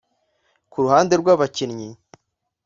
Ku 0.71 0.77
ruhande 0.83 1.13
rw’abakinnyi 1.21 1.89